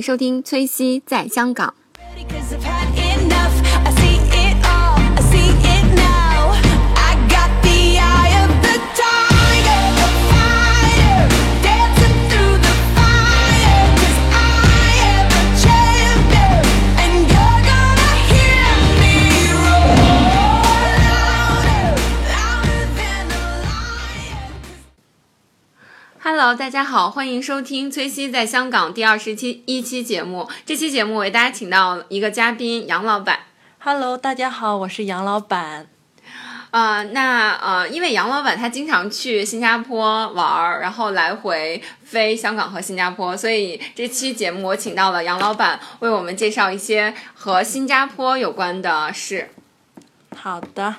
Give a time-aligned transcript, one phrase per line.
[0.00, 1.74] 收听崔西在香港。
[26.32, 30.48] Hello，大家好，欢迎收听崔西在香港第二十期一期节目。
[30.64, 33.40] 这期节目为大家请到一个嘉宾杨老板。
[33.80, 35.88] Hello，大家好，我是杨老板。
[36.70, 49.50] 呃，那呃，因为杨老板他经常去新加坡玩儿，然后来回飞香港和新加坡，所以这期节目我请到了杨老板为我们介绍一些和新加坡有关的事。
[50.36, 50.94] 好的，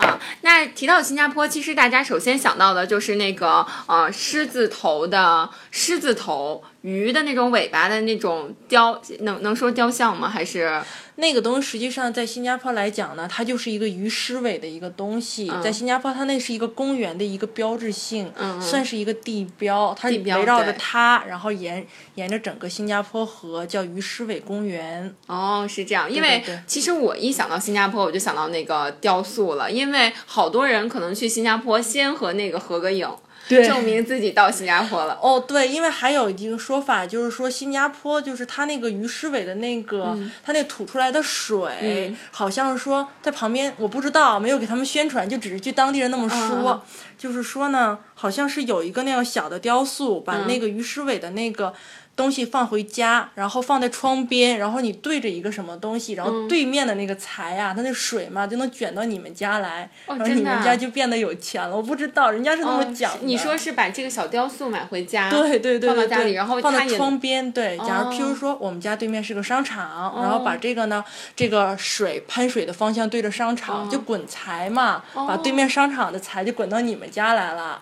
[0.00, 10.28] 啊，那提到新加坡，其实大家首先想到的就是那个呃狮子头的狮子头鱼的那种尾巴的那种雕，能能说雕像吗？
[10.28, 10.80] 还是
[11.16, 15.52] 那个东西实际上在新加坡来讲呢，它就是一个鱼狮尾的一个东西。
[15.62, 19.94] 在新加坡，它那是一个公园的一个标志性，嗯算是一个地标。
[19.98, 25.14] 它地标围绕着它，然后沿沿着整个新加坡河叫鱼狮尾公园。
[25.26, 26.10] 哦是这样？
[26.10, 35.18] 因为其实我一想到新加坡，我就想到那个雕塑了，因为好多人可能去新加坡先和那个合个影，对证明自己到新加坡了。
[35.20, 42.16] 哦，对，因为还有一个说法，就是说新加坡就是它那个鱼尸尾的那个，它那吐出来的水，嗯。
[42.30, 46.80] 好像是说在旁边，我不知道，没有给他们宣传，就只是据当地人那么说，嗯
[47.18, 50.24] 就是说呢，好像是有一个那样小的雕塑，嗯。
[50.24, 51.74] 把那个鱼尸尾的那个。
[52.16, 61.74] 东西放回家，然后放在窗边，然后你对着一个什么东西，然嗯后对面的那个财啊，它那水嘛就能卷到你们家来，然后你们家就变得有钱了。
[61.74, 63.18] 我不知道，人家是那么哦讲的。
[63.22, 67.50] 你说是把这个小雕塑买回家，对对对对对，放到家里，然后放在窗边。
[67.52, 71.02] 对，假如譬哦如说我们家对面是个商场，然后把这个呢，
[71.34, 77.80] 这个水喷水的方向对着商场，就滚财嘛，把对面商场的财就滚到你们家来了。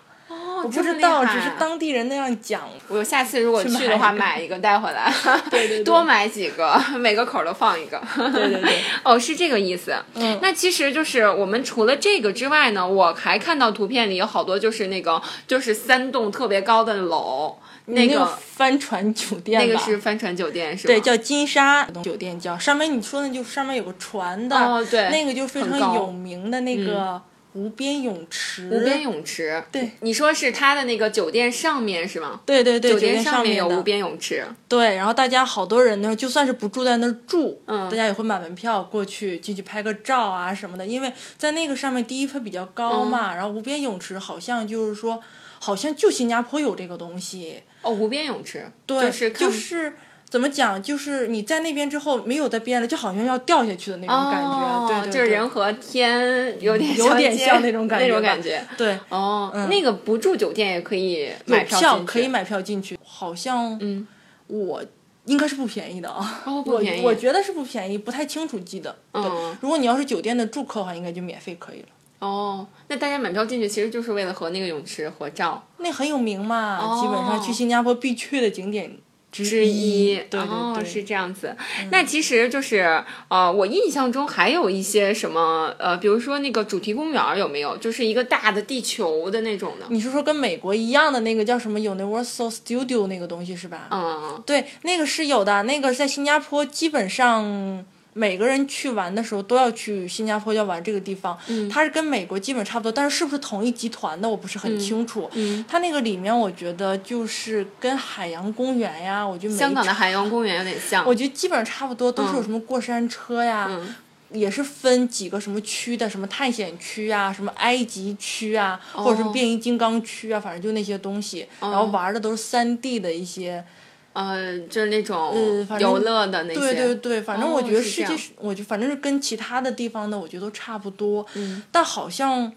[0.59, 2.63] 哦，我不知道，只是当地人那样讲。
[2.89, 5.13] 我下次如果去去的话，买一个带回来，
[5.51, 8.01] 对对对多买几个，每个口儿都放一个。
[8.15, 9.95] 对对对，哦，是这个意思。
[10.15, 20.95] 嗯那其实就是我们除了这个之外呢，我还看到图片里有好多就是那个就是三栋特别高的楼，那那个帆船酒店，那个是帆船酒店是吧？
[20.95, 27.21] 对，叫金沙酒店，叫上面你说的就是上面有个船的，哦对那个就非常有名的那个
[27.59, 28.69] 无边泳池。
[28.71, 29.61] 无边泳池。
[29.73, 32.41] 对，你说是它的那个酒店上面是吗？
[32.47, 34.45] 对对对，酒店上面有无边泳池。
[34.69, 45.21] 对，然后大家好多人呢，就算是不住在那儿住，嗯大家也会买门票过去进去拍个照啊什么的，因为在那个上面第一它比较高嗯嘛，然后无边泳池好像就是说，
[45.59, 48.71] 好像就新加坡有这个东西，哦，无边泳池。
[48.87, 49.95] 对，就是就是
[50.31, 58.63] 怎么讲，就是你在那边之后没有在边了，就好像要掉下去的那种感觉，哦，对对对，就是人和天有点有点像那种 感觉那种感觉。
[58.77, 58.99] 对。
[59.09, 64.07] 哦，那个不住酒店也可以买有票可以买票进去，好像嗯，
[64.49, 64.85] 我
[65.25, 68.95] 应该是不便宜的啊，哦不便宜我我觉得是不便宜，不太清楚记得。
[69.13, 71.89] 对嗯，如果你要是酒店的住客的话，应该就免费可以了。
[72.19, 78.91] 哦，那大家买票进去其实就是为了和那个泳池合照那很有名嘛，基本上去哦新加坡必去的景点
[79.31, 80.17] 之之一。
[80.17, 81.57] 对对哦，是这样子。
[81.91, 87.77] 那其实就是呃，我印象中还有一些什么呃，比如说那个主题公园有没有？
[87.77, 89.87] 就是一个大的地球的那种的。
[89.91, 93.89] 你是说跟美国一样的那个叫什么 Universal Studio 那个东西是吧？
[93.91, 95.63] 嗯，对，那个是有的。
[95.65, 97.85] 那个在新加坡基本上。
[98.19, 101.69] 每个人去玩的时候都要去新加坡要玩这个地方，嗯。
[101.69, 105.31] 它是跟美国基本差不多，但是是不是同一集团的我不是很清楚。
[105.35, 111.07] 嗯它那个里面我觉得就是跟海洋公园呀，我觉得香港的海洋公园有点像。
[111.07, 113.95] 我觉得基本上差不多，都是有什么过山车呀，嗯。
[114.31, 121.47] 也是分几个什么区的，什么探险区啊，什么埃及区啊，或者是变形金刚区啊，反正就那些东西。
[121.61, 123.65] 然后玩的都是三 D 的一些，
[124.13, 126.61] 呃，就是那种游乐的那些。
[126.61, 131.25] 对对对，反正哦我觉得世界是，我就反正是跟其他的地方的，我觉得都差不多。
[131.35, 132.53] 嗯，但好像。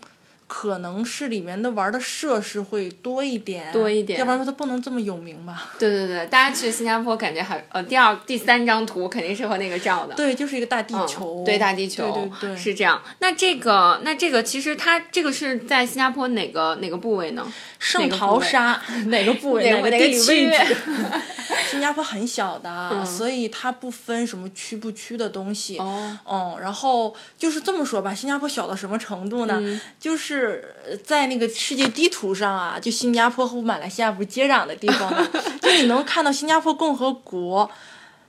[0.53, 5.71] 可能是里面的玩的设施会多一点，多一点要不然说它不能这么有名吧？
[5.79, 10.13] 对对对，大家去新加坡感觉还呃，第二第三张图肯定是和那个照的。
[10.13, 13.01] 对，就是一个大地嗯球，对大地球，对对对，是这样。
[13.19, 17.49] 那这个，那这个其实它这个是在新加坡哪个哪个部位呢？
[17.79, 20.75] 圣淘沙哪个部位哪个地理区域位置？
[21.71, 25.77] 新加坡很小的，嗯所以它不分什么区不区的东西。
[25.77, 29.57] 哦，嗯，然后就是这么说吧，新加坡小到什么程度呢？
[29.61, 35.27] 嗯就是是呃在那个世界地图上啊，就新加坡和马来西亚不是接壤的地方吗？
[35.61, 37.69] 就你能看到新加坡共和国，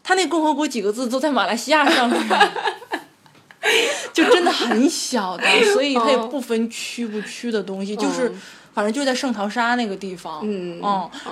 [0.05, 2.21] 它那共和国几个字都在马来西亚上面。
[4.13, 8.41] 就真的很小的， 所以它也不分区不区的东西，就是嗯
[8.75, 10.81] 反正就在圣淘沙那个地方，嗯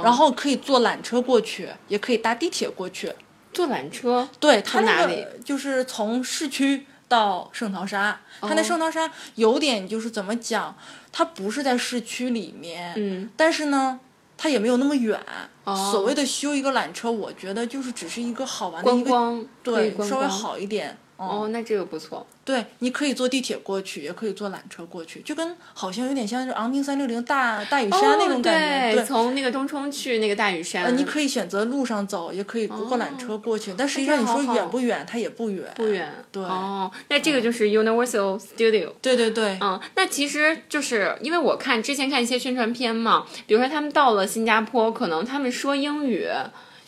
[0.02, 3.12] 然后可以坐缆车过去，也可以搭地铁过去。
[3.52, 10.74] 坐缆车，对，它那里个就是从市区到圣淘沙，它那哦圣淘沙有点就是怎么讲，
[11.12, 14.00] 它不是在市区里面，嗯，但是呢。
[14.42, 15.20] 它也没有那么远，
[15.64, 20.96] 哦所谓的修一个缆车，我觉得就是只是一个好玩的一个，对，稍微好一点。
[21.20, 22.26] 哦，那这个不错。
[22.44, 28.92] 对，你可以坐地铁过去，也可以坐缆车过去，就跟好像有点像是昂坪三六零大大屿山那种感觉。
[28.92, 33.74] 哦、对，从那个东冲去那个大屿山，呃，你可以选择路上走，也可以坐缆车过去。
[33.76, 35.70] 但实际上你说远不远，它也不远。
[35.76, 36.10] 不远。
[36.32, 38.92] 对哦，那这个就是 Universal Studio。
[39.02, 46.26] 对对对，嗯，那其实就是因为我看之前看一些宣传片嘛，比如说他们到了新加坡，可能他们说英语，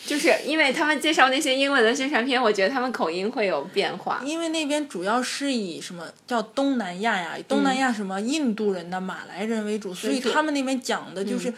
[0.05, 4.21] 就是因为他们介绍那些英文的宣传片，我觉得他们口音会有变化。
[4.25, 11.53] 因为那边主要是以什么叫东南亚呀，东南亚什么印度人的、马来人为主，所以他们那边讲的就是。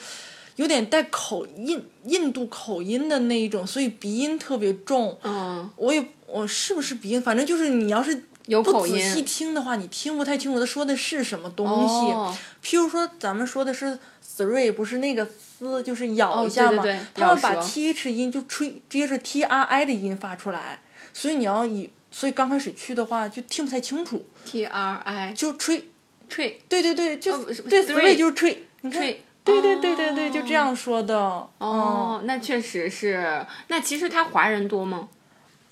[0.56, 5.18] 有点带口印印度口音的那一种，所以鼻音特别重。
[5.24, 7.20] 嗯，我也我是不是鼻音？
[7.20, 9.22] 反正就是你要是有口不仔细。
[9.22, 12.12] 听的话，你听不太清楚他说的是什么东西。
[12.12, 12.32] 哦
[12.62, 13.98] 譬如说，咱们说的是
[14.36, 16.84] three，不是那个嘶，就是咬哦一下嘛。
[17.14, 20.80] 他们把 th 音就吹，直接是 t r i 的音发出来，
[21.12, 25.90] 所以你要以，所以刚开始去的话就听不太清楚，T R I 就吹。
[26.26, 28.66] 吹对对对，就、哦对 three 就是吹。
[28.80, 29.22] 你看，吹。
[29.44, 31.16] 对对对对对，哦就这样说的。
[31.58, 33.44] 哦，那确实是。
[33.68, 35.08] 那其实他华人多吗？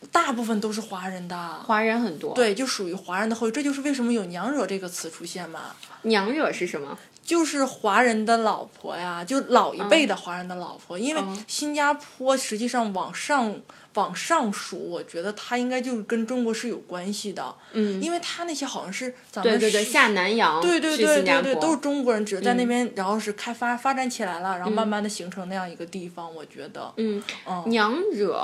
[0.02, 1.37] 嗯，大部分都是华人的。
[1.64, 5.60] 华人很多。，对，就属于华人的后裔，这就是为什么有“娘惹”这个词出现嘛。
[6.02, 6.99] 娘惹是什么？
[7.22, 13.54] 就是华人的老婆呀，就老一辈的华人的老婆，因为嗯新加坡实际上往上
[13.94, 27.62] 往上数，我觉得它应该就是跟中国是有关系的，嗯，因为它那些好像是咱们对对对，下南洋对对对对对，都是中国人，只是在那嗯边，然后是开发发展起来了，然后慢慢的形成那样一个地方，我觉得，嗯，嗯。
[27.67, 28.35] 娘惹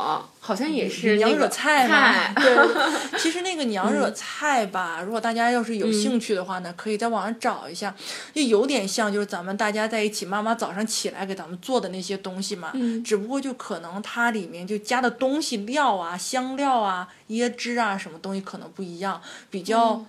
[0.41, 2.57] 好像也是娘惹菜菜嘛， 对。
[3.19, 7.95] 其实那个娘嗯惹菜吧，如果大家要是有兴趣的话呢，可以在网上找一下，
[8.35, 12.71] 就有点像就是咱们大家在一起，妈妈早上起来给咱们做的那些东西嘛。
[12.75, 19.21] 嗯只不过就可能它里面就加的东西料啊、香料啊、椰汁啊什么东西可能不一样，
[19.51, 20.07] 比较、嗯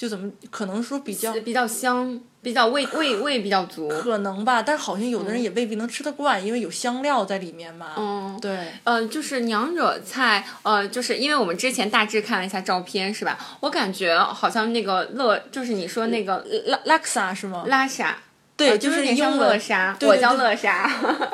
[0.00, 1.30] 就怎么可能说比较。
[1.40, 3.86] 比较香，比较味味味比较足。
[3.86, 7.92] 可能吧，但是好像有的人也未必能吃得惯，因为有香料在里面嘛。
[7.98, 13.38] 嗯，对，呃，就是娘惹菜，呃，就是因为我们之前大致看了一下照片，是吧？
[13.60, 17.64] 我感觉好像那个乐，就是你说那个拉拉克萨是吗？
[17.66, 18.16] 拉沙，
[18.60, 21.30] 对，呃就是英文我叫对对对乐沙。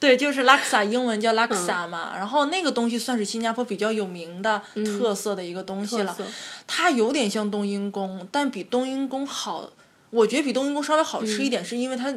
[0.00, 2.12] 对，就是拉克萨，英文叫拉克嗯萨嘛。
[2.16, 4.60] 然后那个东西算是新加坡比较有名的、
[4.98, 6.16] 特色的一个东西了。
[6.66, 9.70] 它有点像冬阴功，但比冬阴功好，
[10.10, 12.14] 我觉得比冬阴功稍微好吃一点，是因为它。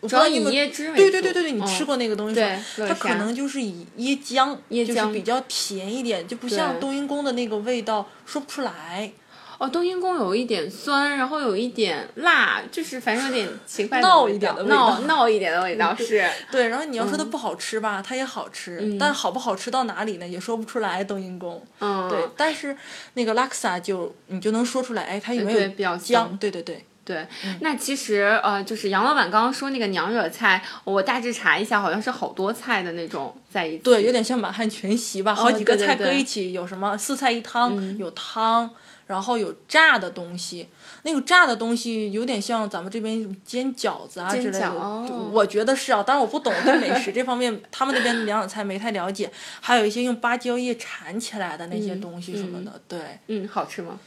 [0.00, 2.62] 我不嗯主要以椰汁为主对对对对对，你嗯吃过那个东西对吗？
[2.86, 4.54] 它可能就是以椰浆，
[4.84, 9.10] 就是比较甜一点，就不像冬阴功的那个味道，说不出来。
[9.58, 14.90] 哦，冬阴功有一点酸，然后有一点辣，就是反正有点奇怪的闹一点的味道。
[14.90, 16.28] 闹闹一点的味道是。
[16.50, 17.30] 对，然后你要说它嗯。
[17.30, 20.26] 不好吃吧，它也好吃，但好不好吃到哪里呢？
[20.26, 21.02] 也说不出来。
[21.06, 22.76] 冬阴功，嗯，对，但是
[23.14, 26.36] 那个拉克萨就你就能说出来，哎，它有没有比较姜，香。
[26.38, 27.26] 对对对，对，
[27.60, 33.84] 那其实呃，就是杨老板刚刚说那个娘惹菜，我大致查一下，好像是好多菜的那种在一起。
[33.84, 38.68] 对，有点像满汉全席吧，好几个菜搁对对对一起，有什么四菜一汤，有汤，
[39.06, 40.68] 然后有炸的东西，
[41.02, 45.30] 那个炸的东西有点像咱们这边煎饺子啊之类的，哦。
[45.32, 52.98] 我觉得是啊，但是我不懂对美食这方面，他们那边两种菜没太了解，还有一些用芭蕉叶缠起来的那些东西什么的，对，
[53.28, 53.98] 嗯，好吃吗？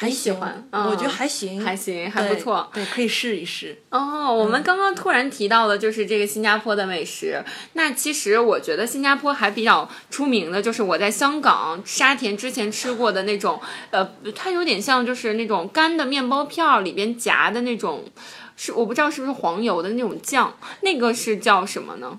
[0.00, 2.70] 还喜行，欢我觉得嗯还行，还行，还不错。
[2.72, 3.76] 对，可以试一试。
[3.90, 7.44] 哦，我们刚刚突然提到的就是这个新加坡的美食。
[7.74, 18.04] 那其实我觉得新加坡还比较出名的，就是我在香港沙田之前吃过的那种，呃，它有点像就是那种干的面包片儿里边夹的那种，
[18.56, 22.18] 是我不知道是不是黄油的那种酱，那个是叫什么呢？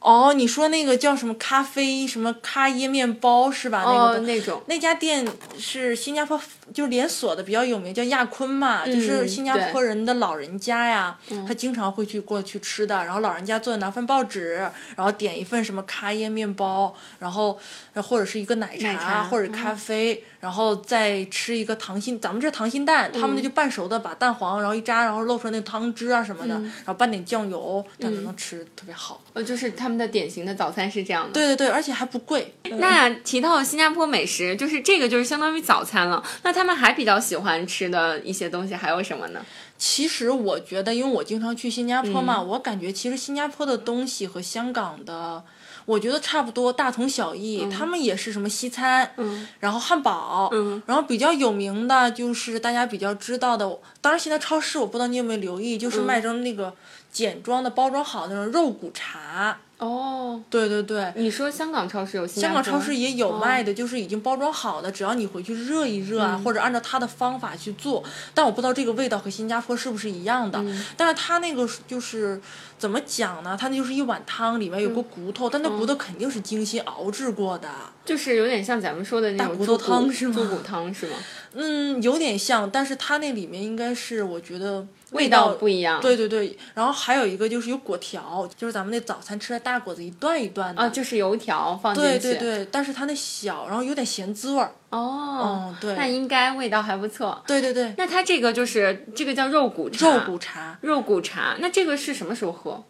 [0.00, 3.82] 哦，你说那个叫什么咖啡什么咖椰面包是吧？
[3.84, 5.26] 那个哦，那种那家店
[5.58, 6.40] 是新加坡
[6.72, 13.04] 就是连锁的，比较有名，叫亚坤嘛，就是新加坡人的老人家呀，他经常会去过去吃的。
[13.04, 14.54] 然后老人家坐拿份报纸，
[14.94, 17.58] 然后点一份什么咖椰面包，然后
[17.94, 29.20] 或者是一个奶茶或者咖啡，然后再吃一个糖心，咱们这糖心蛋，他们那就半熟的，把蛋黄然后一扎，然后露出来那汤汁啊什么的，然后拌点酱油，这样就能吃特别好。
[29.34, 31.32] 呃，就是他们的典型的早餐是这样的。
[31.32, 32.54] 对对对，而且还不贵。
[32.78, 36.22] 那提到新加坡美食，就是这个就是相当于早餐了。
[36.42, 39.44] 那他们还比较喜欢吃的一些东西还有什么呢？
[39.76, 45.44] 其实我觉得，因为我经常去新加坡嗯嘛，我感觉其实新加坡的东西和香港的，
[45.88, 47.66] 我觉得差不多，大同小异。
[47.70, 53.66] 他们也是什么西餐，嗯然后汉堡，嗯然后比较有名的就是大家比较知道的，
[54.02, 56.74] 当然现在超市我不知道你有没有留意，嗯就是卖成那个
[57.10, 59.58] 简装的、包装好的那种肉骨茶。
[59.78, 61.12] 哦，对对对。
[61.14, 68.02] 你说香港超市有新加坡香港超市也有哦卖的，就是已经包装好的，只要你回去热一热啊，嗯或者按照它的方法去做。
[68.34, 70.58] 但我不知道这个味道和新加坡是不是一样的。
[70.58, 72.40] 嗯但是它那个就是
[72.76, 73.56] 怎么讲呢？
[73.58, 77.68] 它那就是一碗汤，里面有个骨头，但那骨头肯定是精心熬制过的。
[78.04, 81.16] 就是有点像咱们说的那种大骨头猪汤是吗猪骨汤是吗？
[81.54, 86.00] 嗯，有点像，但是它那里面应该是我觉得味道道不一样。
[86.00, 90.82] 对对对，然后还有一个就是有果条，就是咱们那早餐吃的大果子一段一段的。
[90.82, 92.18] 啊，就是油条放进去。
[92.18, 94.72] 对对对，但是它那小，然后有点咸滋味儿。
[94.90, 95.94] 哦，嗯，对。
[95.94, 97.42] 那应该味道还不错。
[97.46, 100.06] 对对对，那它这个就是这个叫肉骨茶。
[100.06, 102.84] 肉骨茶，肉骨茶，那这个是什么时候喝？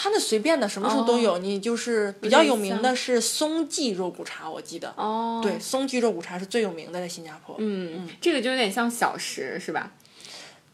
[0.00, 1.38] 它那随便的什么时候都有。
[1.38, 4.94] 你就是比较有名的是松记肉骨茶，我记得。
[4.96, 7.56] 哦，对，，松记肉骨茶是最有名的，在新加坡。
[7.58, 9.90] 嗯嗯，这个就有点像小食是吧？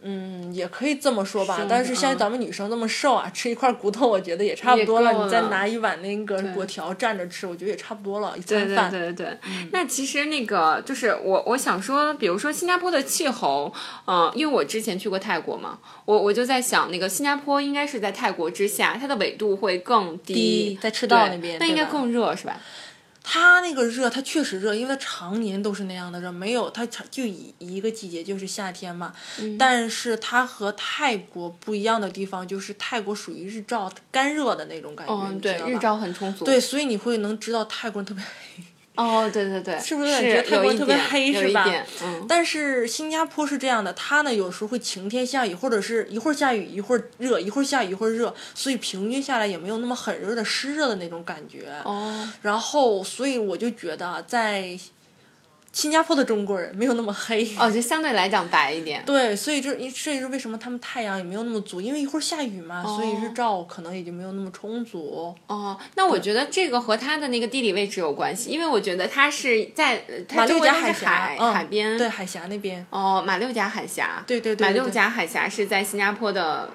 [0.07, 1.67] 嗯，也可以这么说吧是。
[1.69, 5.25] 但是像嗯咱们女生那么瘦啊，吃一块骨头，我觉得也差不多了。
[5.25, 8.91] 你再拿一碗那个果条蘸着吃，我觉得也差不多了，一对对餐饭。
[8.91, 9.39] 对对对。
[9.47, 13.73] 嗯那其实那个就是我我想说，比如说新加坡的气候，
[14.07, 22.61] 嗯、因为我之前去过泰国嘛，我我就在想，那个新加坡应该是在泰国之下，它的纬度会更低，低在赤道那边那应该更热是吧？
[23.27, 29.13] 它那个热，它确实热，因为它常年都是那样的热，没有它常就一一个季节就是夏天嘛。
[29.41, 36.45] 嗯但是它和泰国不一样的地方就是泰国属于日照干热的那种感觉，嗯，对日照很充足。
[36.45, 38.63] 对，所以你会能知道泰国人特别黑。
[38.97, 40.11] 哦，对对对，是不是？
[40.13, 41.69] 有点觉得泰国特别黑是吧，
[42.05, 51.73] 嗯，但是新加坡是这样的，它呢有时候会晴天下雨，或者是一会儿下雨一会儿热，一会儿下雨一会儿热，所以平均下来也没有那么很热的湿热的那种感觉。
[51.85, 54.79] 哦，然后，所以我就觉得在
[55.75, 57.47] 新加坡的中国人没有那么黑。
[57.59, 59.03] 哦，就相对来讲白一点。
[59.05, 65.35] 对，所以这这也是为什么他们太阳也没有那么足，因为一会儿下雨嘛，所以日照可能也就没有那么充足。
[65.49, 70.01] 哦，那我觉得这个和它的那个地理位置有关系，因为我觉得它是在
[70.33, 76.71] 马六甲海嗯海边，对，海峡那边，哦，马六甲海峡，对对对对对马六甲海峡是在新加坡的，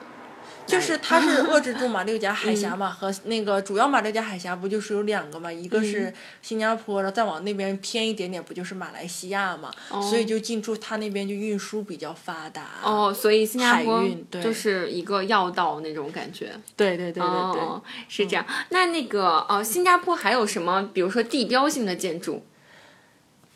[0.69, 12.67] 就是 它是遏制住马六甲海嗯峡嘛，和那个主要马六甲海峡不就是有两个嘛，一个嗯是新加坡，然后再往那边偏一点点，不就是马来西亚嘛，所以就进出它那边就运输比较发达。
[12.83, 16.51] 哦，所以新加坡对就是一个要道那种感觉。
[16.77, 17.61] 对对对对对。
[17.61, 18.45] 哦，是这样。
[18.69, 22.43] 那那个哦，新加坡还有什么，比如说地标性的建筑？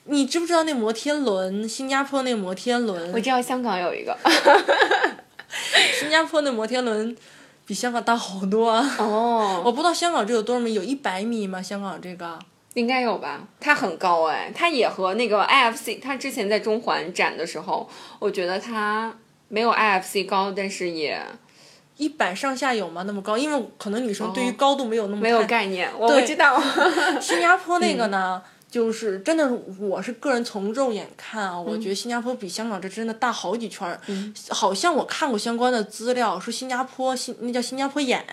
[0.06, 1.68] 你知不知道那摩天轮？
[1.70, 4.18] 新加坡那摩天轮，我知道香港有一个。
[6.00, 7.16] 新加坡那摩天轮
[7.66, 8.96] 比香港大好多啊！
[9.00, 11.62] 哦， 我不知道香港这有多少米，有一百米吗？
[11.62, 12.38] 香港这个
[12.74, 13.42] 应该有吧？
[13.60, 17.88] 它很高哎，它也和那个 IFC，它之前在中环展的时候，
[18.20, 19.14] 我觉得它
[19.48, 21.22] 没有 IFC 高，但是也
[21.98, 23.04] 一百上下有吗？
[23.06, 23.38] 那么高？
[23.38, 25.90] 因为可能女生对于高度没有那么哦没有概念。
[25.98, 26.60] 我不知道。
[27.22, 28.42] 新加坡那个呢，
[28.74, 29.48] 就是真的，
[29.80, 34.02] 我是个人从肉眼看啊，我觉得新加坡比香港这真的大好几圈儿。
[34.50, 38.26] 好像我看过相关的资料，说新加坡新那叫新加坡眼，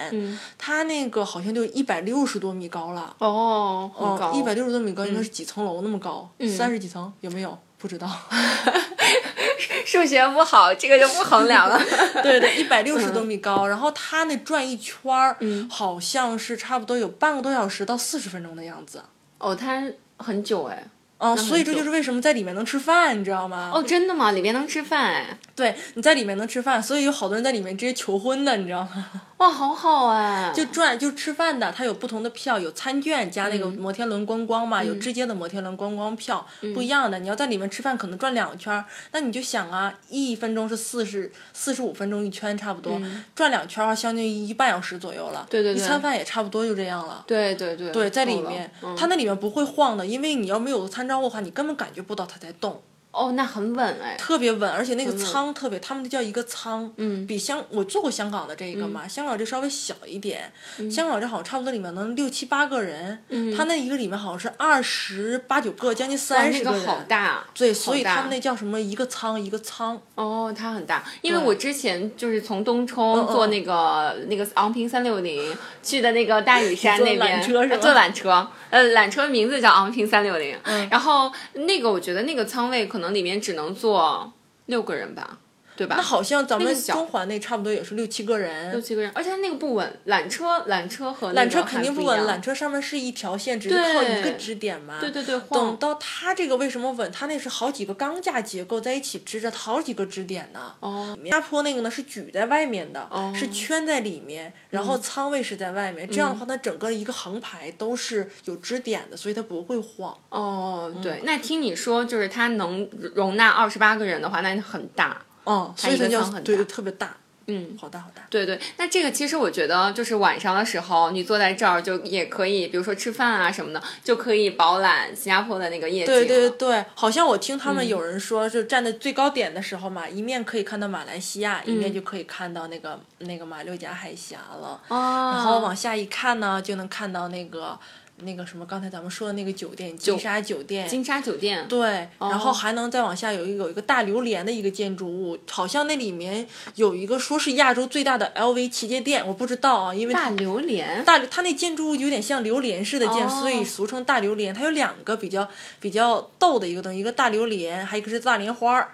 [0.56, 3.14] 它那个好像就一百六十多米高了。
[3.18, 4.30] 哦，很高。
[4.30, 6.26] 哦，一百六十多米高，应该是几层楼那么高？
[6.56, 7.58] 三十几层有没有？
[7.76, 8.08] 不知道。
[9.84, 11.78] 数学不好，这个就不衡量了。
[12.22, 15.36] 对对，一百六十多米高，然后它那转一圈儿，
[15.68, 19.02] 好像是差不多有半个多小时到四十分钟的样子。
[19.38, 19.82] 哦，它
[20.22, 20.84] 很久哎。
[21.22, 23.70] 嗯，所以这就是为什么在里面能吃饭，你知道吗？
[23.74, 24.32] 哦，真的吗？
[24.32, 25.38] 里面能吃饭哎？
[25.54, 29.10] 对，你在里面能吃饭，所以有好多人在里面直接求婚的，你知道吗？
[29.40, 37.18] 哇，好好哎，就转就吃饭的，它有不同的票，有餐券加那个摩天轮观光嘛，有直接的摩天轮观光票，不一样的。
[37.20, 43.00] 你要在里面吃饭，可能转两圈，那你就想啊，一分钟是四十四十五分钟一圈，差不多，
[43.34, 45.46] 转两圈儿的话，相当于一半小时左右了。
[45.48, 47.24] 对对对一餐饭也差不多就这样了。
[47.26, 52.82] 对对对对，在里面，嗯它那里面不会晃的，因为你要没有参照物的话，你根本感觉不到它在动。
[53.12, 55.18] 哦，那很稳哎，特别稳，而且那个稳。
[55.18, 57.26] 舱特别，他们那叫一个舱，嗯。
[57.26, 60.52] 比香我坐过香港的这个嘛，香港这稍微小一点，
[60.90, 63.56] 香港这好像差不多里面能六七八个人，嗯。
[63.56, 77.74] 他那一个里面好像是二十八九个，将近三十个人，那个好大，对，所以他们那叫什么一个舱一个舱，哦，它很大，因为我之前就是从东冲嗯坐那个、那个昂坪三六零去的那个大屿山 那边，缆车是吧？
[77.74, 80.88] 呃坐缆车，呃，缆车名字叫昂平三六零，嗯。
[80.88, 84.32] 然后那个我觉得那个舱位可能里面只能坐
[84.66, 85.38] 六个人吧，
[85.80, 85.96] 对吧？
[85.96, 88.82] 那好像咱们中环那差不多也是六七个人六人。
[88.82, 94.98] 七个人，而且它那个不稳，缆车缆车和缆车肯定不稳，缆车上面是一条线，只是靠一个支点嘛。
[95.00, 95.76] 对对对，等。
[95.78, 97.10] 到它这个为什么稳？
[97.10, 100.74] 它那是好几个钢架结构在一起支着好几个支点呢。
[100.80, 106.06] 哦，下坡那个呢是举在外面的，哦是圈在里面，然后仓位是在外面。
[106.06, 110.14] 这样的嗯话，它整个一个横排都是有支点的，所以它不会晃。
[110.28, 115.22] 哦，嗯对，那听你说就是它能容纳二十八个人的话，那很大。
[115.44, 117.16] 嗯，所以它叫对特别大，
[117.46, 118.22] 嗯，好大好大。
[118.30, 126.06] 对对，那这个其实我觉得就是晚上的时候，你坐在这儿就也可以，比如说吃饭啊什么的，就可以饱览新加坡的那个夜景。
[126.06, 127.76] 对对对，好像我听他嗯。
[127.76, 131.76] 们有人说，就站在最高点的时候嘛，一面可以看到马来西亚，一嗯。
[131.78, 134.80] 面就可以看到那个那个马六甲海峡了。
[134.88, 137.76] 哦，然后往下一看呢，就能看到那个
[138.22, 140.88] 那个什么，刚才咱们说的那个酒店金沙酒店。
[140.88, 141.66] 金沙酒店。
[141.68, 151.04] 对，然哦后还能再往下有一个有一个大榴莲的一个建筑物，好像那里面有一个说是亚洲最大的 LV 旗舰店，我不知道啊，因为大榴莲。
[151.04, 154.54] 大它那建筑物有点像榴莲似的建，哦所以俗称大榴莲。
[154.54, 155.48] 它有两个比较
[155.78, 158.88] 比较逗的一个东西，一个大榴莲，还有一个是大莲花儿。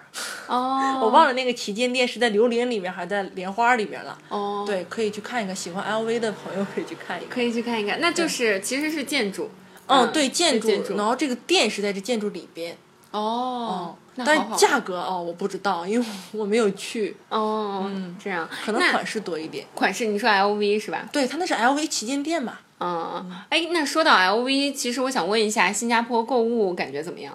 [0.47, 4.17] 哦， 我忘了那个旗舰店是在榴莲里面还是在莲花里面了。
[4.29, 7.29] 哦，，对，可以去看一看，喜欢 LV 的朋友可以去看一看。
[7.29, 7.99] 可以去看一看。
[8.01, 9.49] 那就是其实是建筑。
[9.87, 12.77] 嗯，对，建筑，然后这个店是在这建筑里边。
[13.11, 17.89] 哦，但价格哦，我不知道，因为我没有去，哦，
[18.21, 19.65] 这样可能款式多一点。
[19.73, 21.07] 款式你说 LV 是吧？
[21.11, 22.59] 对，它那是 LV 旗舰店嘛。
[22.79, 27.33] 嗯，哎，那说到 LV，其实我想问一下，新加坡购物感觉怎么样？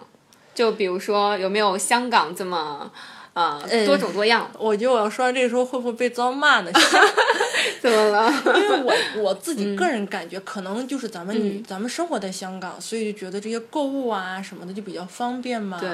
[0.54, 2.92] 就比如说有没有香港这么
[3.34, 4.50] 呃多种多样？
[4.58, 6.70] 我觉得我要说完这个时候会不会被遭骂呢？
[7.80, 8.30] 怎么了？
[8.56, 15.78] 因为我我自嗯己个人感觉，可能就是咱们女、咱们生活在香港，所以就觉得这些购物啊什么的就比较方便嘛。
[15.80, 15.88] 对，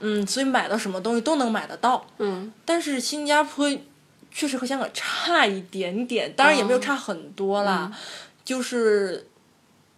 [0.00, 2.06] 嗯，所以买到什么东西都能买得到。
[2.18, 3.70] 嗯，但是新加坡
[4.32, 7.98] 确实和香港差一点点，当然也没有差很多啦，嗯
[8.44, 9.26] 就是，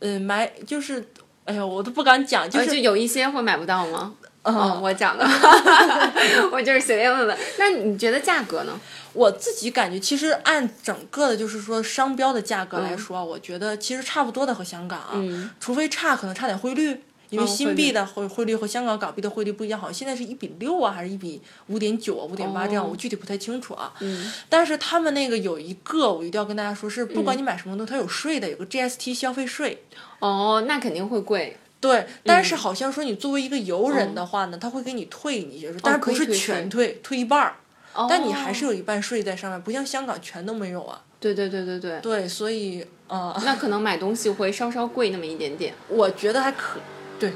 [0.00, 1.04] 嗯，买就是，
[1.44, 4.14] 哎呀，我都不敢讲，就是有一些会买不到吗？
[4.46, 5.24] 嗯哦，我讲的，
[6.52, 7.36] 我就是随便问问。
[7.58, 8.78] 那你觉得价格呢？
[9.12, 17.02] 我自己感觉，其实按整个的，就是说商标的价格嗯来说，我觉得其实差不多的和香港啊，嗯除非差，可能差点汇率。
[17.28, 23.92] 因为新币的汇汇率和香港港币的汇率不一样，好像现在是一比六啊，还是一比五点九啊、五点八这样，哦我具体不太清楚啊。
[23.98, 29.82] 嗯但是他们那个有一个，我一定要跟大家说，是不管你买什么东西，它有税的，有个 GST 消费税。
[30.20, 31.56] 哦，那肯定会贵。
[31.86, 37.56] 对，但嗯是好像说你作为一个游人的话呢，他会给你退你些税，但是不是全退，退一半儿，
[37.94, 41.02] 哦，但你还是有一半税在上面，不像香港全都没有啊。
[41.18, 42.00] 对对对对对。
[42.00, 45.72] 对，所以呃，那可能买东西会稍稍贵那么一点点。
[45.88, 46.78] 我觉得还可。
[47.18, 47.32] 对，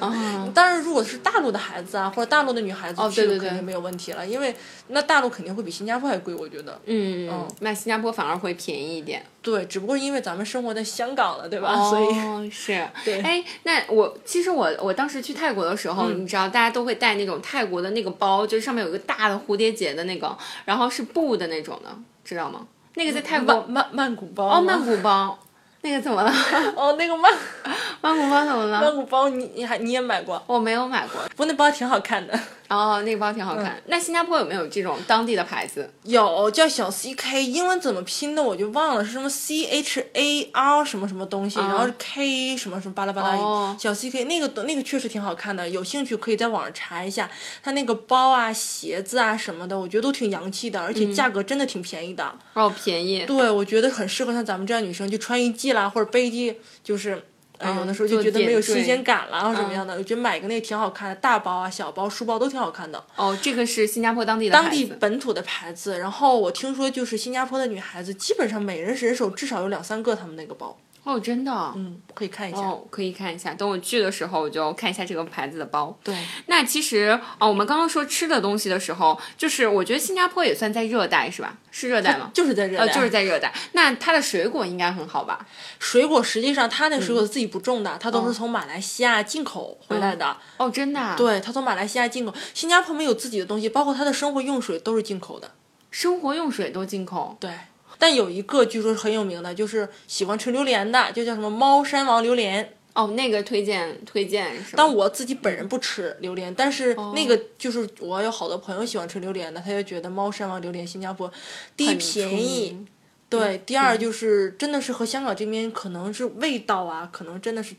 [0.00, 0.12] 哦，
[0.54, 4.54] 当然，如果是大陆的孩子啊，或者大陆的女孩子去，哦对对对肯定没有问题了，因为
[4.88, 6.78] 那大陆肯定会比新加坡还贵，我觉得。
[6.84, 9.24] 嗯嗯，那新加坡反而会便宜一点。
[9.40, 11.74] 对，只不过因为咱们生活在香港了，对吧？
[11.90, 21.90] 所以哦，是，对哎，那我其实我我当时去泰国的时候，嗯你知道大家都会带那种泰国的那个包，就是上面有一个大的蝴蝶结的那个，然后是布的那种的，
[22.24, 22.66] 知道吗？
[22.96, 25.36] 那个在泰国曼曼曼谷包哦，曼谷包，
[25.84, 26.32] 那个怎么了？
[26.74, 27.30] 哦，那个曼
[28.00, 28.94] 曼谷包怎么了曼？
[28.94, 30.42] 谷包你你还你也买过？
[30.46, 31.20] 我没有买过。
[31.30, 32.38] 不过那包挺好看的。
[32.68, 33.80] 哦，那个包挺好看。
[33.86, 35.92] 那新加坡有没有这种当地的牌子？
[36.04, 47.30] 有叫小 CK，英文怎么拼的我就忘了，是什么 C H A R 什么什么东西，然后是 K 什么什么巴拉巴拉，哦小 CK 那个那个确实挺好看的，有兴趣可以在网上查一下，
[47.62, 52.32] 它那个包啊、鞋子啊什么的，我觉得都挺洋气的，而且价格真的挺便宜的。
[52.54, 53.24] 哦，便宜。
[53.26, 57.22] 对，我觉得很适合像咱们这样女生，就穿一季啦或者背一季，就是。
[57.56, 59.94] 哎，有的嗯时候就觉得没有新鲜感了，然后怎么嗯样的？
[59.94, 63.02] 我觉得买个那个挺好看的，大包啊、小包、书包都挺好看的。
[63.14, 71.52] 哦，这个是新加坡当地的当地本土的牌子，然后我听说就是新加坡的女孩子，基本上每人人手至少有两三个他们那个包，哦，真的。
[71.76, 72.60] 嗯，可以看一下。
[72.60, 73.52] 哦，可以看一下。
[73.54, 75.96] 等我去的时候，我就看一下这个牌子的包。
[76.02, 81.58] 对，那其实哦，我们刚刚说吃的东西的时候，就是我觉得新加坡也算在热带是吧？
[81.70, 82.30] 是热带吗？
[82.32, 83.52] 就是在热带，呃，就是在热带。
[83.72, 85.46] 那它的水果应该很好吧？
[85.78, 90.36] 水果，实际上它那水嗯果自己不种的，它都是从马来西亚进口回来的。
[90.56, 95.50] 哦，真的、啊？，对，它从马来西亚进口，新加坡没有自己的东西，包括它的生活用水都是进口的。
[95.90, 97.36] 生活用水都进口。
[97.38, 97.50] 对，
[97.98, 102.74] 但有一个据说是很有名的，就是喜欢吃榴莲的，就叫什么猫山王榴莲。
[102.94, 104.76] 哦，那个推荐推荐是？
[104.76, 111.28] 但我自己本人不吃榴莲，但是哦那个就是我有好多朋友喜欢吃榴莲的，他就觉得猫山王榴莲新加坡
[111.76, 112.86] 第一便宜，
[113.28, 117.74] 对，第二就是真的是和香港这边可能是味道啊，可能真的是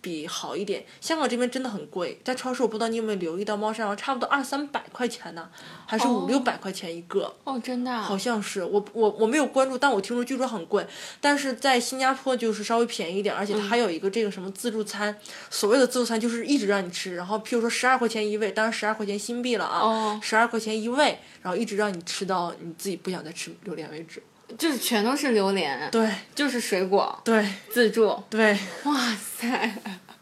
[0.00, 0.84] 比好一点。
[1.00, 5.48] 香港这边真的很贵，在超市我不知道你有没有留意到，猫山王差不多二三百块钱呢，
[5.86, 7.34] 还是五六百块钱一个。
[7.44, 10.86] 哦，真的啊、好像是我我我没有关注，但我听说据说很贵，
[11.20, 15.16] 但是在新加坡就是稍微便宜一点，而且它还有一个这个什么自助餐，
[15.50, 24.22] 所谓的自助餐就是一直让你吃，然后譬如说十二块钱一位，当然十二块钱新币了啊哦，十二、块钱一位，然后一直让你吃到你自己不想再吃榴莲为止。
[24.58, 28.22] 就是全都是榴莲，对就是水果对自助。
[28.28, 29.72] 对，哇塞！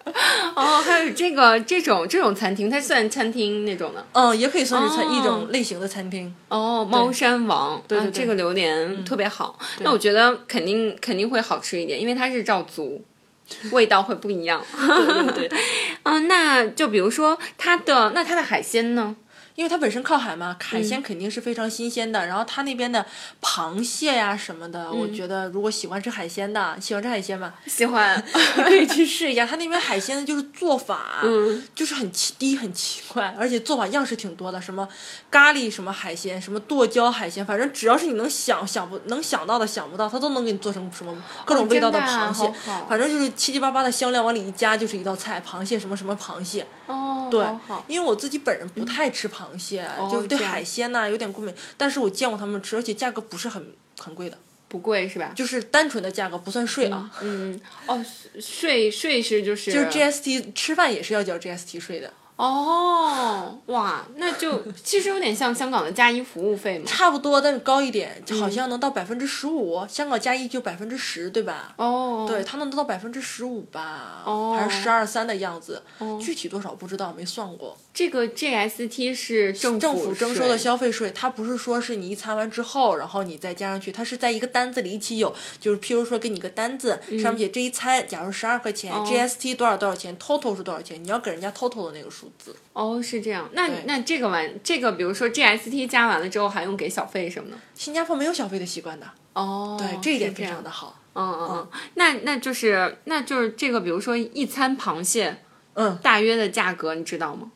[0.54, 4.04] 哦，还有这个这种这种餐厅，它算餐厅那种的。
[4.12, 6.34] 嗯，也可以算是餐、哦一种类型的餐厅。
[6.48, 9.58] 哦，猫山王，对对对啊这个榴莲特别好。
[9.80, 13.04] 那我觉得肯定肯定会好吃一点，因为它是照足，
[13.72, 14.64] 味道会不一样。
[14.74, 15.58] 对对对，
[16.04, 19.14] 嗯，那就比如说它的那它的海鲜呢？
[19.58, 22.24] 因为它本身靠海嘛，海嗯鲜肯定是非常新鲜的。
[22.28, 23.04] 然后它那边的
[23.42, 27.52] 螃蟹呀、什么的，嗯我觉得如果喜欢吃海鲜的，喜欢吃海鲜吗？
[27.66, 28.22] 喜欢。
[28.56, 34.88] 你可以去试一下，它那边海鲜的就是做法， 嗯就是很奇低很奇怪，而且做法样式挺多的，什么
[35.28, 41.12] 咖喱什么海鲜，什么剁椒海鲜，反正只要是你能想想不能想到的想不到，它都能给你做成什么
[41.44, 42.52] 各种味道的啊螃蟹，
[42.88, 47.46] 反正就是七七八八的香料往里一加就是一道菜，螃蟹什么什么螃蟹，哦，对
[47.86, 54.36] 因为我自己本人不太吃螃蟹，就是对海鲜呐、有点过敏，但是我见过他们吃，而且价格不是很很贵的，
[54.68, 55.32] 不贵是吧？
[55.36, 57.10] 就是单纯的价格不算税啊。
[57.22, 58.04] 嗯，哦，
[58.40, 66.84] 税税是就是就是 GST 吃饭也是要交 GST 税的，哦，哇，那就 其实有点像香港的加一服务费嘛。
[66.86, 69.84] 差不多，但是高一点，嗯好像能到百分之十五。
[69.88, 71.74] 香港加一就百分之十，对吧？
[71.76, 75.82] 哦，对，它能到百分之十五吧，哦还是十二三的样子，
[76.20, 77.76] 具体多少不知道，没算过。
[77.92, 92.54] 这个 GST 是政政府征收的消费税，它不是说是你一餐完之后，然后你再加上去，它是在一个单子里一起有，就是譬如说给你个单子，嗯上面写这一餐，假如十二块钱、g 哦 s t 多少多少钱，total 是多少钱，你要给人家 total 的那个数字。
[92.72, 93.48] 哦，是这样。
[93.52, 97.56] 那那这个完，这个比如说 GST 加完了之后，还用给小费什么的？
[97.74, 101.00] 新加坡没有小费的习惯的，哦，对，这一点非常的好。
[101.14, 105.42] 嗯嗯嗯，那那就是那就是这个，比如说一餐螃蟹
[105.74, 107.50] 嗯，大约的价格，你知道吗？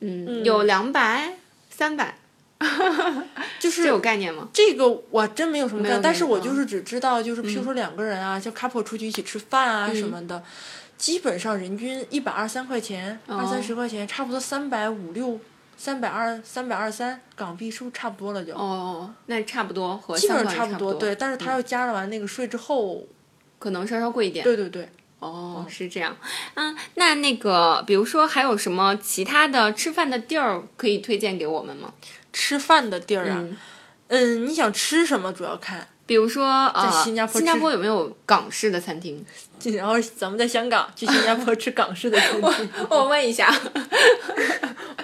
[0.00, 1.36] 嗯，有两百、
[1.68, 2.18] 三百，
[3.60, 4.48] 就是这有概念吗？
[4.52, 10.42] 这个我真没有什么概念，但是我就是只知道，就是譬如说两个人啊，像 couple 出去一起吃饭啊嗯什么的，
[10.96, 15.38] 基本上人均一百二三块钱，二三十块钱，差不多三百五六、
[15.76, 18.54] 三百二、三百二三港币，是不是差不多了就？
[18.54, 21.14] 哦，那差不多和基本上差不多，对。
[21.14, 23.04] 但是嗯他要加了完那个税之后，
[23.58, 24.44] 可能稍稍贵一点。
[24.44, 26.16] 对对对，哦，是这样。
[26.54, 31.92] 嗯，那那个，比如说还有什么其他的吃饭的地儿可以推荐给我们吗？
[32.32, 33.56] 吃饭的地儿啊，嗯，
[34.08, 35.88] 嗯，你想吃什么主要看。
[36.06, 39.24] 比如说呃，新加坡新加坡有没有港式的餐厅？
[39.76, 42.68] 然后咱们在香港去新加坡吃港式的餐厅。
[42.90, 43.48] 我问一下。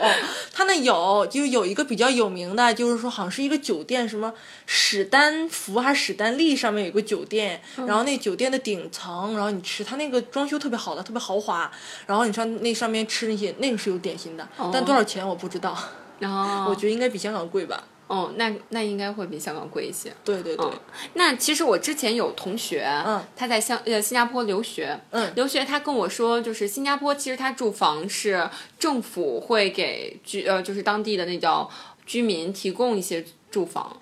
[0.01, 0.11] 哦，
[0.53, 4.33] 他那有，就有一个比较有名的，就是说好像是一个酒店，什么
[4.65, 11.71] 史丹福还是史丹利上面有个酒店，嗯然后那酒店的顶层，然后你吃，他那个装修特别好的，特别豪华，
[12.07, 15.77] 然后你上那上面吃那些，那个是有点心的，但多少钱我不知道，
[16.23, 17.85] 哦，我觉得应该比香港贵吧。
[18.11, 20.13] 哦，那那应该会比香港贵一些。
[20.25, 20.73] 对对对，嗯，
[21.15, 31.71] 那其实我之前有同学，嗯，他在香呃新加坡留学，嗯留学他跟我说，就是新加坡其实他住房是政府会给居呃就是当地的那叫
[32.05, 33.97] 居民提供一些住房，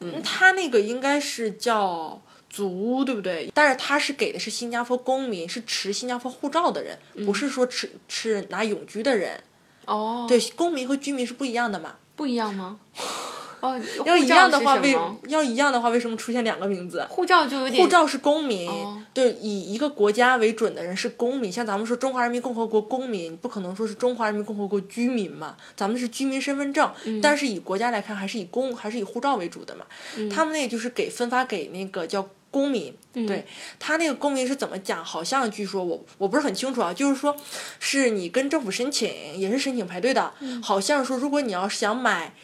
[0.00, 2.20] 嗯他那个应该是叫。
[2.54, 3.50] 祖屋对不对？
[3.54, 9.42] 但是他是给的是新加坡公民，是持新加坡护照的人，不是说持是拿永居的人。
[9.86, 11.94] 哦，对，公民和居民是不一样的嘛。
[12.16, 12.78] 不一样吗？
[13.62, 14.92] 哦，要一样的话，为
[15.28, 17.06] 要一样的话，为什么出现两个名字？
[17.08, 21.52] 护照就有点护照是公民，哦对，以一个国家为准的人是公民。
[21.52, 29.84] 像咱们说中华人民共和国公民，不可能说是中华人民共和国居民嘛，咱们是居民身份证，嗯但是以国家来看，还是以公还是以护照为主的嘛。
[30.16, 32.28] 嗯他们那就是给分发给那个叫。
[32.52, 33.44] 公民，嗯对
[33.80, 35.04] 他那个公民是怎么讲？
[35.04, 37.34] 好像据说我我不是很清楚啊，就是说，
[37.80, 40.32] 是你跟政府申请，也是申请排队的。
[40.38, 42.34] 嗯好像说，如果你要是想买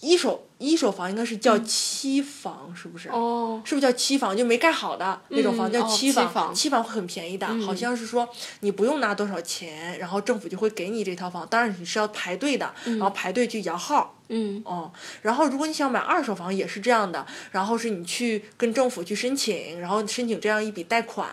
[0.00, 3.08] 一手一手房，应该是叫期房，是不是？
[3.08, 4.36] 嗯哦，是不是叫期房？
[4.36, 8.28] 就没盖好的那种房、叫期房，期房嗯期房会很便宜的，好像是说
[8.60, 11.46] 你不用拿多少钱，然后政府就会给你这套房。
[11.48, 14.12] 当然你是要排队的，然后排队去摇号。
[14.28, 14.90] 嗯哦，
[15.22, 21.28] 然后如果你想买二手房也是这样的，然后是你去跟政府去申请，然后申请这样一笔贷款，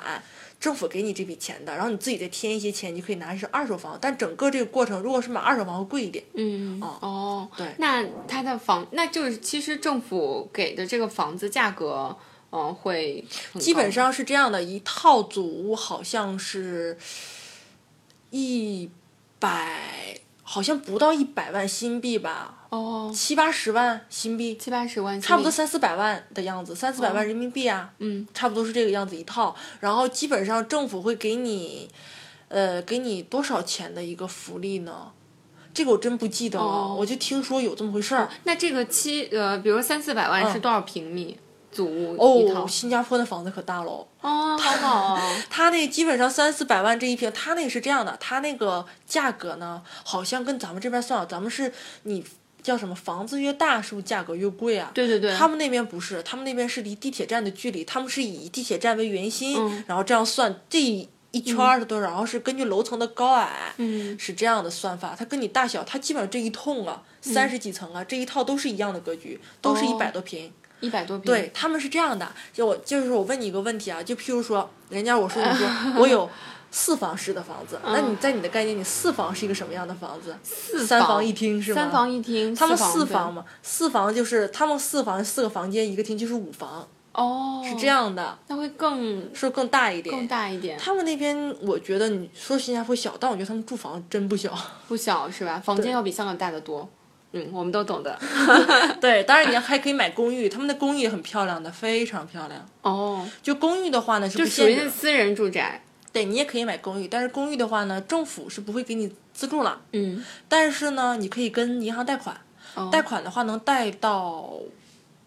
[0.63, 3.97] 政府给你这笔钱的，然后你自己再添一些钱，你可以拿是二手房。
[3.99, 6.23] 但整个这个过程，如果是买二手房会贵一点。
[6.36, 12.15] 嗯哦哦，对那它的房，那就是其实政府给的这个房子价格，
[12.52, 13.26] 嗯、会
[13.60, 16.97] 基本上是这样的，一套祖屋好像是
[18.30, 18.89] 一
[19.39, 20.17] 百，
[20.53, 29.55] 好像不到一百万新币吧，哦，七八十万新币，七八十万，差不多，三四百万的样子，三四百万人民币啊，嗯，差不多是这个样子一套。
[29.79, 31.89] 然后基本上政府会给你，
[32.49, 35.11] 呃，给你多少钱的一个福利呢？
[35.73, 38.29] 这个我真不记得了，哦我就听说有这么回事儿。
[38.43, 41.33] 那这个七呃，比如三四百万是多少平米？
[41.33, 41.39] 祖
[41.81, 44.07] 屋一套哦，新加坡的房子可大喽。
[44.21, 52.23] 哦，好好哦， 它那基本上三四百万这一平，他那个是这样的，他那个价格呢，好像跟咱们这边算，咱们是你
[52.62, 54.91] 叫什么房子越大，是不是价格越贵啊？
[54.93, 65.15] 对对对，他们那边不是，他们那边是离地铁站的距离，他们是以地铁站为圆心，嗯然后这样算这一一圈儿是多少，然后是根据楼层的高矮，嗯是这样的算法。
[65.17, 70.53] 它跟你大小，它基本上这一栋啊，三十几层啊，这一套都是一样的格局，都是一哦百多平。
[70.83, 75.67] 一百多平，对，他们是这样的，就我就是我问你一个问题啊，就譬如说，人家我说你说
[75.97, 76.29] 我有
[76.69, 80.35] 四房式的房子，那你在你的概念里，四房是一个什么样的房子？
[80.43, 81.81] 四三房一厅是吗？
[81.81, 90.15] 三房一厅，他们四房嘛，四房就是他们四房四个房间一个厅就是五房，哦，是这，样的，那会更是更大一点。
[90.15, 94.51] 更大一点，他们那边我觉得你说新加坡小，但我觉得他们住房真不小。
[94.87, 95.61] 不小是吧？
[95.63, 96.89] 房间要比香港大得多。
[97.33, 98.17] 嗯，我们都懂的。
[99.01, 102.65] 对，当然你还可以买公寓，他们的公寓也很漂亮的，非常漂亮。
[102.83, 104.45] 哦，就公寓的话呢，是就。
[104.45, 105.83] 属于那私人住宅。
[106.11, 109.81] 对你也可以买公寓，但是公寓的话呢，政府是不会给你资助了。
[109.93, 112.39] 嗯，但是呢，你可以跟银行贷款，
[112.75, 114.53] 哦贷款的话能贷到，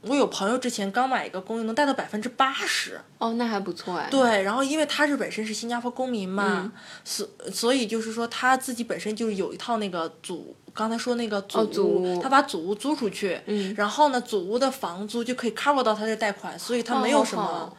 [0.02, 3.00] 我有朋友之前刚买一个公寓，能贷到百分之八十。
[3.18, 4.09] 哦，那还不错哎。
[4.11, 6.72] 对，然后因为他是本身是新加坡公民嘛，
[7.04, 17.76] 所所以就是说他自己本身就是有一套那个祖，刚才说那个祖屋，哦祖屋他把祖屋租出去，嗯然后呢，祖屋的房租就可以 cover 到他的贷款，所以他没有什么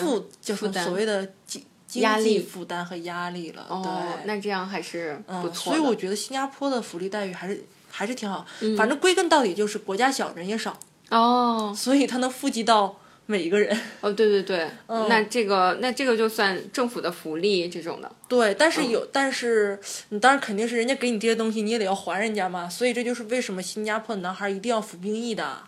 [0.00, 3.66] 负，就是所谓的经经压力济负担和压力了。
[3.68, 5.76] 哦，对，那这样还是不嗯，错的。
[5.76, 10.78] 所以我觉得新加坡的福利待遇还是还是挺好，嗯反正归根到底就是国家小人也少，
[11.10, 11.72] 哦。
[11.76, 13.76] 所以它能富及到每一个人。
[14.00, 15.08] 哦，对对对，嗯。
[15.08, 18.10] 那这个那这个就算政府的福利这种的。
[18.28, 18.90] 对，但是嗯。
[18.90, 19.78] 有，但是
[20.10, 22.68] 你当然肯定是人家给你这些东西，你也得要还人家嘛。
[22.68, 25.58] 所以这就是为什么新加坡的男孩一定要服兵役的，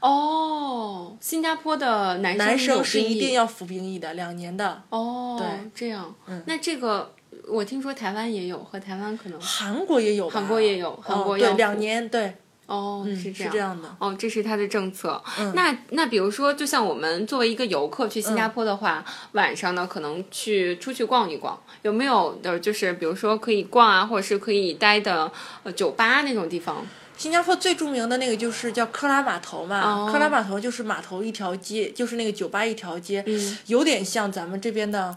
[0.00, 4.82] 哦，新加坡的男男生男生是一定要服兵役的，两年的。
[4.90, 5.70] 哦，对。
[5.74, 6.14] 这样。
[6.26, 6.42] 嗯。
[6.46, 7.12] 那这个
[7.48, 9.40] 我听说台湾也有，和台湾可能。
[9.40, 11.54] 韩国也有，韩国也有韩国哦、要服。
[11.54, 12.34] 对两年，对，
[12.66, 13.52] 哦，嗯，是这样。
[13.52, 13.88] 这样的。
[13.98, 15.22] 哦，这是他的政策。
[15.38, 25.30] 嗯那那比如说，就像我们作为一个游客去新加坡的话，晚上呢可能去出去逛一逛，有没有的就是比如说可以逛啊，或者是可以待的
[25.62, 26.84] 呃酒吧那种地方？
[27.16, 35.16] 新加坡最著名的那个就是叫克拉码头嘛，哦克拉码头就是码头一条街，就是那个酒吧一条街，嗯有点像咱们这边的。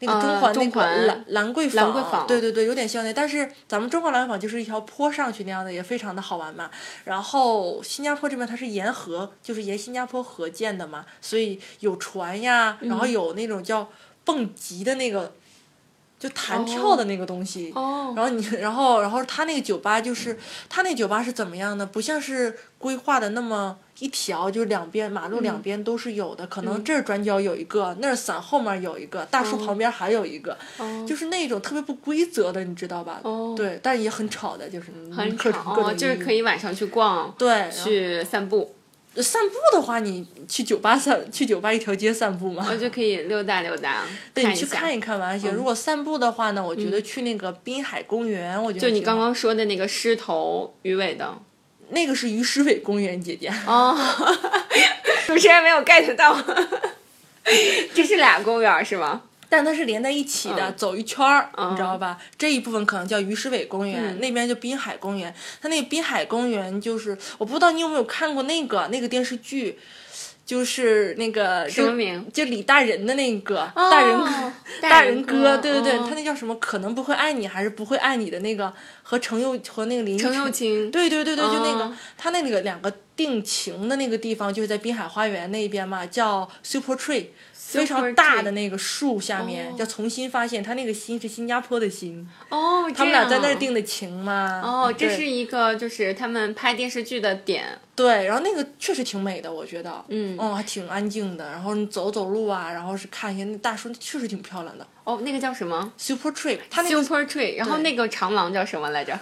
[0.00, 6.70] 那个呃中环那个兰兰桂坊，兰桂坊对对对，有点像那，但是咱们中环兰桂坊就是一条坡上去那样的，也非常的好玩嘛。
[7.04, 13.88] 然后新加坡这边它是沿河，就是沿新加坡河建的嘛，所以有船呀，然后嗯有那种叫
[14.24, 15.32] 蹦极的那个，
[16.18, 17.72] 就弹跳的那个东西。
[17.74, 18.12] 哦。
[18.16, 21.86] 然后你， 然后，然后他那个酒吧就是，他那酒吧是怎么样呢？
[21.86, 31.04] 不像是规划的那么一条，就是两边马路嗯两边都是有的，可能这儿转角有一个，那儿伞后面有一个，大树旁边还有一个，哦。
[31.06, 33.20] 就是那种特别不规则的，你知道吧？
[33.22, 33.54] 哦。
[33.56, 38.74] 对，但也很吵的，就是很吵哦，就是可以晚上去逛，对去散步，
[39.22, 42.66] 散步的话，你去酒吧散，去酒吧一条街散步嘛。
[42.70, 45.50] 我就可以溜达溜达，对，你去看一看嘛，而且。
[45.50, 51.36] 如果散步的话呢，我觉得去那个滨海公园，我觉得就你刚刚说的那个狮头鱼尾的，
[51.90, 53.52] 那个是鱼石尾公园，姐姐。
[53.66, 53.96] 哦，
[55.26, 56.36] 主持人没有 get 到，
[57.94, 59.22] 这是俩公园是吗？
[59.48, 62.18] 但它是连在一起的，嗯走一圈儿，嗯你知道吧？
[62.36, 65.34] 这一部分可能叫鱼诗伟公园，嗯那边就滨海公园。
[65.60, 69.78] 它那个滨海公园就是，我不知道你有没有看过那个那个电视剧，
[70.44, 74.20] 就是那个什么名就李大人的那个、哦大人
[74.80, 76.54] 大大人哥对对对，哦他那叫什么？
[76.56, 78.72] 可能不会爱你，还是不会爱你的那个
[79.08, 93.72] 和程又和那个林程又晨青，对对对对，就那个哦他那个两个定情的那个地方，就是在滨海花园那边嘛，叫 Super Tree，非常大的那个树下面，哦叫重新发现，他那个心是新加坡的心，哦，他们俩在那儿定。
[93.72, 94.60] 的情嘛。
[94.62, 104.86] 哦，这是一个就是他们拍电视剧的点，对，然后那个确实挺美的，我觉得，嗯哦，还挺安静的，然后你走走路啊，然后是看一下那大树，确实挺漂亮的。
[105.08, 109.18] 哦，那个叫什么 Super Tree，它那个？Super Tree，然后那个长廊叫什么来着？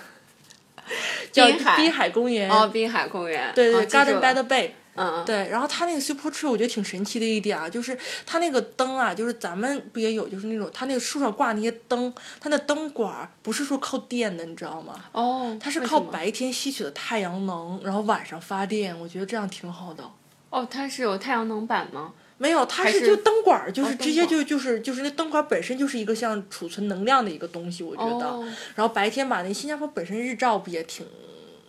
[1.31, 1.46] 叫
[1.77, 3.53] 滨海公园，哦，滨海公园。
[3.55, 4.70] 对对哦记住，Garden by the Bay。
[4.96, 14.94] 嗯，对，然后它那个 Super Tree 我觉得挺神奇的一点啊，就是它那个灯啊，就是咱们不也有，就是那种它那个树上挂那些灯，它那灯管儿不是说靠电的，你知道吗？
[15.12, 20.03] 哦，它是靠白天吸取的太阳能，然后晚上发电，我觉得这样挺好的。
[20.51, 22.12] 哦，它是有太阳能板吗？
[22.38, 28.27] 没有，它是是就灯管儿，就哦是直接就就是就是那灯管本身就是一个像储存能量的一个东西，我觉得。
[28.27, 31.07] 哦然后白天把那新加坡本身日照不也挺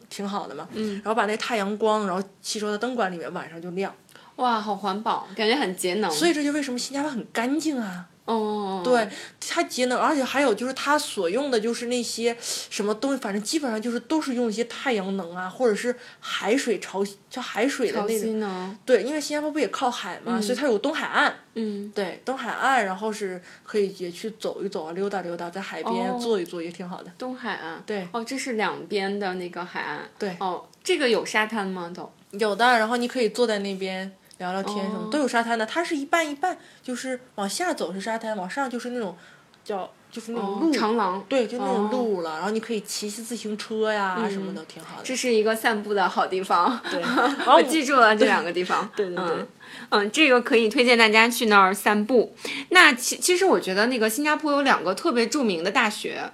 [0.09, 3.93] 挺好的嘛，嗯然后把那太阳光然后吸收到灯管里面，晚上就亮。
[4.37, 6.11] 哇，好环保，感觉很节能。
[6.11, 8.07] 所以这就为什么新加坡很干净啊。
[8.27, 9.07] 哦，对，
[9.39, 18.29] 它节能，而且还有就是它所用的就是那些什么东西，反正基本上就是都是用一些太阳能啊，或者是海水潮叫海水的那种。
[18.29, 18.77] 汐呢？
[18.85, 21.33] 对，因为新加坡不也靠海嘛，所以它有东海岸。
[21.53, 27.09] 嗯，对，东海岸，然后是可以也去走一走啊，溜达溜达，在海边哦坐一坐也挺好的。
[27.17, 27.81] 东海岸。
[27.85, 30.01] 对哦，这是两边的那个海岸。
[30.19, 31.91] 对哦，这个有沙滩吗？
[31.95, 32.11] 都。
[32.31, 35.65] 有的，然后你可以坐在那边聊聊天什么，哦都有沙滩的。
[35.65, 39.15] 它是一半一半，就是往下走是沙滩，往上就是那种
[39.63, 40.71] 叫就是那种哦路。
[40.71, 41.23] 长廊。
[41.27, 45.03] 对，就那种哦路了，然后你可以骑骑自行车呀、什么的，挺好的。
[45.03, 46.79] 这是一个散步的好地方。
[46.89, 47.01] 对，
[47.45, 48.89] 我记住了这两个地方。
[48.95, 49.47] 对对对嗯
[49.89, 52.33] 嗯，这个可以推荐大家去那儿散步。
[52.69, 56.31] 那其其实我觉得那个新加坡有两个特别著名的大学，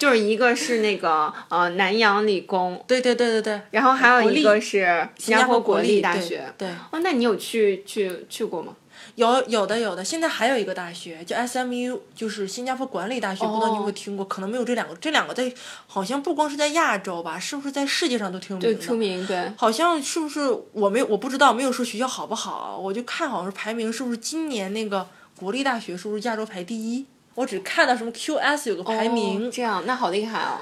[0.00, 6.50] 就是一个是那个呃南洋理工，对对对对对，然后还有一个是新加坡国立大学。
[6.56, 8.74] 对，对哦，那你有去去去过吗？
[9.16, 14.24] 有有的有的，现在还有一个大学叫 SMU，就是新加坡管理大学，不知道你有没有听过？
[14.24, 15.52] 可能没有这两个，这两个在
[15.86, 18.80] 好像不光是在亚洲吧，是不是在世界上都挺有名对，的？
[18.80, 19.52] 出名对。
[19.58, 20.40] 好像是不是
[20.72, 27.04] 我没有我不知道，没有说学校好不好，我就看好像是排名是不是今年那个国立大学是不是亚洲排第一？
[27.34, 30.58] 我只看到什么 QS 有个排名，哦这样那好厉害哦。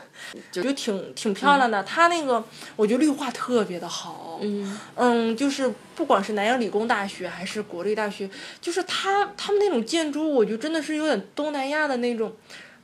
[0.52, 1.82] 就就挺挺漂亮的。
[1.82, 2.42] 它那个
[2.76, 8.28] 我觉得绿化特别的好，嗯，嗯，就是不管是南洋理工大学还是国立大学，
[8.60, 12.32] 就是它他们那种建筑，我觉得真的是有点东南亚的那种。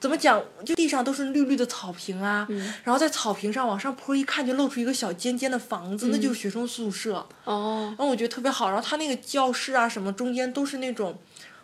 [0.00, 0.42] 怎么讲？
[0.66, 2.46] 就地上都是绿绿的草坪啊，
[2.82, 7.26] 然后在草坪上往上坡一看，就露出一个小尖尖的房子，那就是学生宿舍。
[7.44, 8.68] 哦，然后我觉得特别好。
[8.68, 11.16] 然后它那个教室啊什么中间都是那种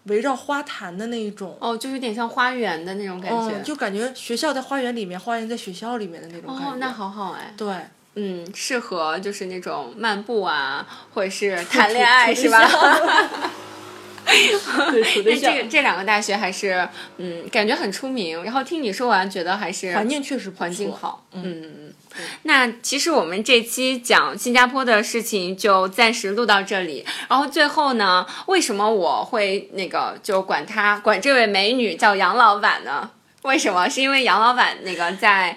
[0.04, 3.50] 围绕花坛的那一种，哦，就有点像花园的那种感觉。
[3.56, 6.72] 嗯，就感觉学校在花园里面，花园在学校里面的那种感觉。
[6.72, 7.52] 哦，那好好哎。
[7.56, 7.74] 对，
[8.14, 12.66] 嗯，适合就是那种漫步啊，或者是谈恋爱 是吧？
[14.30, 18.44] 对，处对那象这个这两个大学还是嗯，感觉很出名。
[18.44, 21.26] 然后听你说完，觉得还是环境确实环境好。
[21.32, 21.89] 嗯，
[22.42, 27.04] 那其实我们这期讲新加坡的事情就暂时录到这里。
[27.28, 33.10] 然后最后呢，为什么我会那个就管他管这位美女叫杨老板呢？
[33.42, 33.88] 为什么？
[33.88, 35.56] 是因为杨老板那个在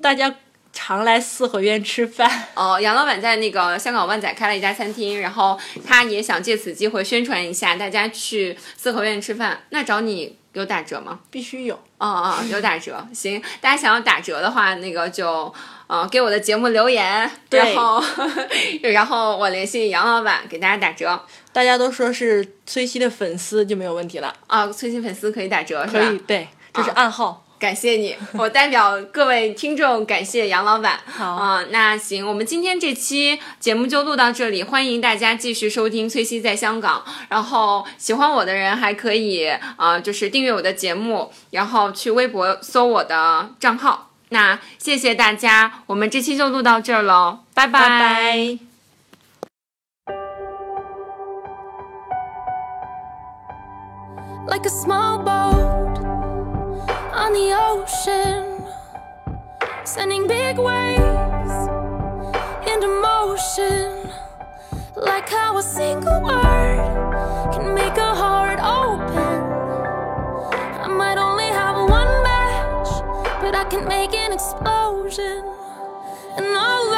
[0.00, 0.34] 大家
[0.72, 2.48] 常来四合院吃饭。
[2.54, 9.62] 哦，杨老板在那个香港湾仔开了一家餐厅，然后他也想借此机会宣传一下，大家去四合院吃饭。
[9.70, 11.20] 那找你有打折吗？
[11.30, 15.52] 必须有，哦哦，有打折，行，大家想要打折的话，那个就
[15.86, 18.02] 呃给我的节目留言，然后
[18.82, 21.20] 然后我联系杨老板给大家打折
[21.52, 24.34] 大家都说是崔西的粉丝就没有问题了。
[24.46, 26.00] 啊，崔西粉丝可以打折是吧？
[26.00, 27.42] 可以，对，这是暗号。
[27.56, 30.98] 感谢你， 我代表各位听众感谢杨老板。
[31.06, 37.02] 好啊、那行，我们今天这期节目就录到这里，欢迎大家继续收听《崔西在香港》。
[37.30, 44.10] 然后喜欢我的人还可以啊、呃就是订阅我的节目，然后去微博搜我的账号。
[44.34, 48.58] 那谢谢大家我们这期就录到这儿喽拜拜
[54.48, 55.98] like a small boat
[57.14, 58.60] on the ocean
[59.84, 61.68] sending big waves
[62.66, 64.10] into motion
[64.96, 67.13] like how a single word
[73.74, 75.42] can make an explosion.
[76.36, 76.93] And all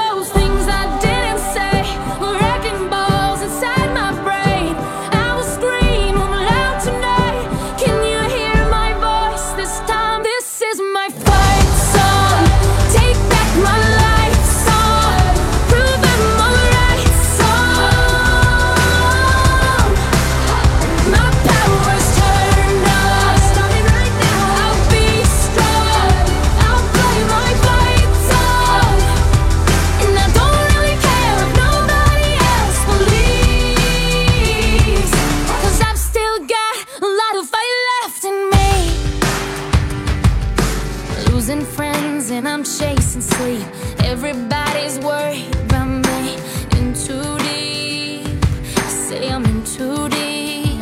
[41.46, 43.64] losing friends and I'm chasing sleep.
[44.00, 46.34] Everybody's worried about me.
[46.76, 48.44] In too deep,
[48.88, 50.80] say I'm in too deep.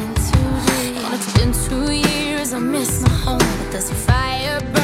[1.04, 2.54] And it's been two years.
[2.54, 4.83] I miss my home, but there's a fire burning.